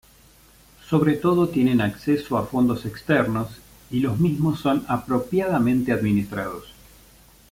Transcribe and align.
Sobre 0.89 1.13
todo 1.15 1.49
tienen 1.49 1.79
acceso 1.79 2.35
a 2.39 2.47
fondos 2.47 2.87
externos 2.87 3.59
y 3.91 3.99
los 3.99 4.17
mismos 4.17 4.59
son 4.59 4.83
apropiadamente 4.87 5.91
administrados. 5.91 6.73